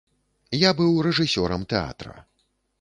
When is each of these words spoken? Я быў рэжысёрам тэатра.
Я 0.67 0.71
быў 0.79 0.97
рэжысёрам 1.09 1.69
тэатра. 1.77 2.19